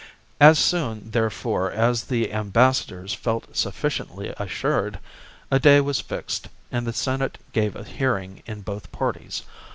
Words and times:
As 0.39 0.57
soon, 0.57 1.11
therefore, 1.11 1.71
as 1.71 2.05
the 2.05 2.33
ambassadors 2.33 3.13
felt 3.13 3.55
sufficiently 3.55 4.33
assured, 4.39 4.97
a 5.51 5.59
day 5.59 5.79
was 5.79 6.01
fixed, 6.01 6.47
and 6.71 6.87
the 6.87 6.91
Senate 6.91 7.37
gave 7.53 7.75
a 7.75 7.83
hearing 7.83 8.41
to 8.47 8.55
both 8.55 8.91
parties. 8.91 9.43